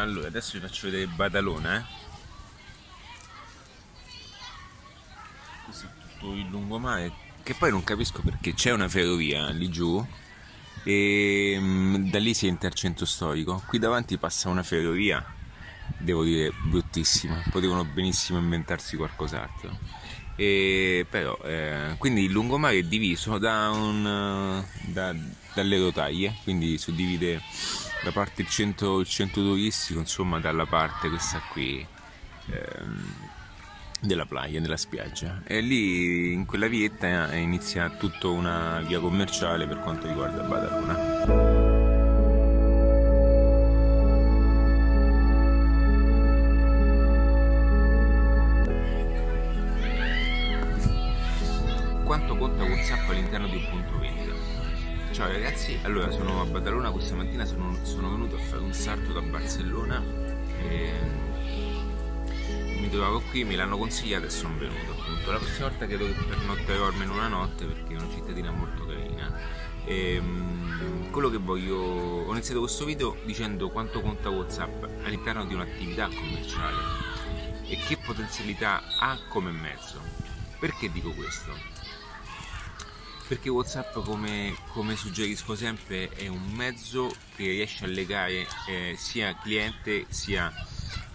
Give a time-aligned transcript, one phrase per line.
[0.00, 1.78] Allora, adesso vi faccio vedere Badalona.
[1.78, 1.84] Eh.
[5.64, 10.04] Questo è tutto il lungomare, che poi non capisco perché c'è una ferrovia lì giù
[10.84, 13.62] e mm, da lì si entra al centro storico.
[13.66, 15.24] Qui davanti passa una ferrovia,
[15.98, 20.03] devo dire bruttissima, potevano benissimo inventarsi qualcos'altro.
[20.36, 25.14] E però, eh, quindi il lungomare è diviso da un, da,
[25.54, 27.40] dalle rotaie, quindi suddivide
[28.02, 31.86] da parte il centro, il centro turistico, insomma dalla parte questa qui
[32.50, 33.14] ehm,
[34.00, 35.42] della playa, della spiaggia.
[35.46, 41.33] E lì in quella vietta inizia tutta una via commerciale per quanto riguarda Badalona.
[52.04, 54.34] Quanto conta WhatsApp all'interno di un punto vendita.
[55.12, 59.12] Ciao ragazzi, allora sono a Badalona questa mattina, sono, sono venuto a fare un salto
[59.12, 60.02] da Barcellona
[60.60, 60.92] e
[62.78, 65.32] mi trovavo qui, me l'hanno consigliato e sono venuto appunto.
[65.32, 69.32] La prossima volta credo che pernotterò almeno una notte perché è una cittadina molto carina.
[69.86, 75.54] E, ehm, quello che voglio ho iniziato questo video dicendo quanto conta Whatsapp all'interno di
[75.54, 76.76] un'attività commerciale
[77.66, 80.24] e che potenzialità ha come mezzo
[80.64, 81.73] perché dico questo?
[83.26, 89.34] Perché Whatsapp come, come, suggerisco sempre è un mezzo che riesce a legare eh, sia
[89.36, 90.52] cliente sia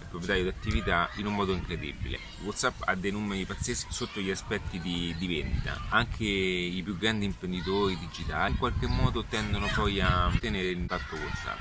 [0.09, 2.19] proprietario di attività in un modo incredibile.
[2.41, 5.85] Whatsapp ha dei numeri pazzeschi sotto gli aspetti di, di, vendita.
[5.89, 11.15] Anche i più grandi imprenditori digitali in qualche modo tendono poi a tenere in contatto
[11.15, 11.59] Whatsapp.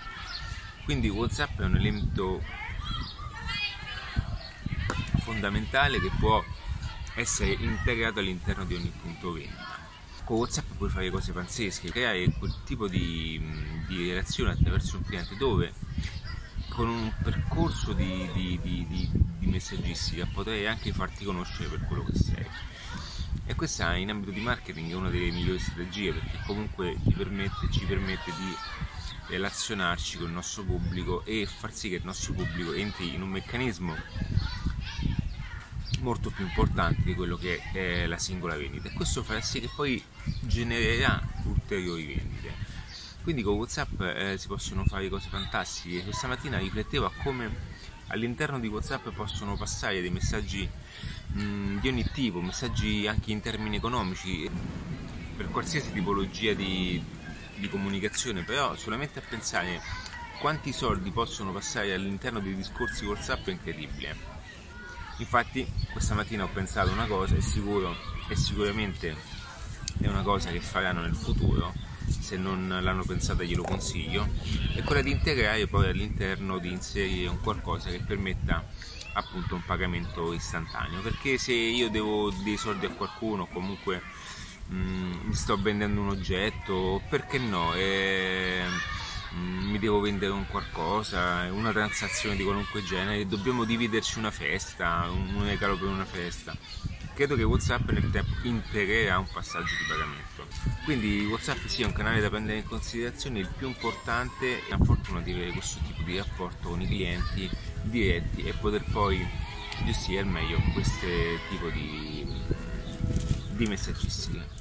[0.85, 2.43] Quindi Whatsapp è un elemento
[5.21, 6.43] fondamentale che può
[7.17, 9.88] essere integrato all'interno di ogni punto vendita
[10.29, 13.43] con WhatsApp puoi fare cose pazzesche, creare quel tipo di,
[13.87, 15.73] di relazione attraverso un cliente dove
[16.69, 18.87] con un percorso di, di, di,
[19.39, 22.47] di, messaggistica potrei anche farti conoscere per quello che sei.
[23.47, 27.87] E questa in ambito di marketing è una delle migliori strategie perché comunque permette, ci
[27.87, 28.55] permette di
[29.29, 33.31] relazionarci con il nostro pubblico e far sì che il nostro pubblico entri in un
[33.31, 33.97] meccanismo
[36.01, 38.89] molto più importante di quello che è la singola vendita.
[38.89, 40.03] E questo farà sì che poi
[40.41, 42.67] genererà ulteriori vendite.
[43.23, 46.03] Quindi con whatsapp eh, si possono fare cose fantastiche.
[46.03, 47.77] Questa mattina riflettevo a come
[48.09, 50.69] all'interno di whatsapp possono passare dei messaggi
[51.33, 54.49] mh, di ogni tipo messaggi anche in termini economici
[55.37, 57.03] per qualsiasi tipologia di,
[57.57, 59.81] di comunicazione però solamente a pensare
[60.41, 64.17] quanti soldi possono passare all'interno dei discorsi whatsapp è incredibile
[65.19, 67.95] Infatti questa mattina ho pensato una cosa e sicuro
[68.29, 69.17] e sicuramente
[70.01, 71.75] è una cosa che faranno nel futuro,
[72.07, 74.29] se non l'hanno pensata glielo consiglio,
[74.75, 78.65] è quella di integrare poi all'interno di inserire un qualcosa che permetta
[79.15, 84.01] appunto un pagamento istantaneo, perché se io devo dei soldi a qualcuno comunque
[84.73, 87.75] mm, mi sto vendendo un oggetto, perché no?
[87.75, 88.98] E, Mm,
[89.35, 95.45] mi devo vendere un qualcosa, una transazione di qualunque genere, dobbiamo dividerci una festa, un
[95.45, 96.57] regalo per una festa.
[97.15, 100.47] Credo che WhatsApp nel tempo integrerà un passaggio di pagamento.
[100.85, 105.21] Quindi WhatsApp sia un canale da prendere in considerazione, il più importante è la fortuna
[105.21, 107.51] di avere questo tipo di rapporto con i clienti
[107.83, 109.27] diretti e poter poi
[109.85, 111.07] gestire al meglio questo
[111.51, 112.27] tipo di,
[113.51, 114.58] di messaggistica.